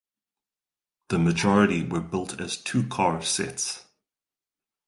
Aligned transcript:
The 1.09 1.19
majority 1.19 1.83
were 1.83 1.99
built 2.01 2.41
as 2.41 2.57
two-car 2.57 3.21
sets. 3.21 3.83